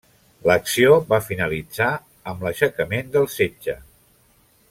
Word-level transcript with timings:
L'acció 0.49 0.95
va 1.11 1.19
finalitzar 1.25 1.91
amb 2.33 2.47
l'aixecament 2.47 3.13
del 3.17 3.31
setge. 3.37 3.77